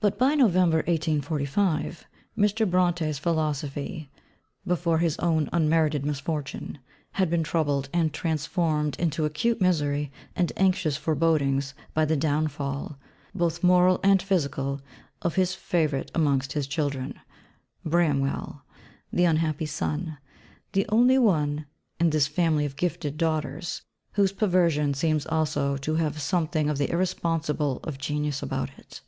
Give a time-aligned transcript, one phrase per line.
[0.00, 2.04] But by November 1845
[2.36, 2.68] Mr.
[2.70, 4.10] Brontë's philosophy,
[4.66, 6.78] before his own unmerited misfortune,
[7.12, 12.98] had been troubled and transformed into acute misery and anxious forebodings by the downfall,
[13.34, 14.82] both moral and physical,
[15.22, 17.18] of his favourite amongst his children,
[17.82, 18.62] Bramwell,
[19.10, 20.18] the unhappy son
[20.72, 21.64] the only one
[21.98, 23.80] in this family of gifted daughters,
[24.12, 29.00] whose perversion seems also to have had something of the irresponsibility of genius about it.